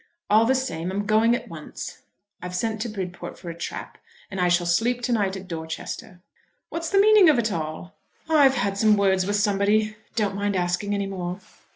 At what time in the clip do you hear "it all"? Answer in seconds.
7.37-7.93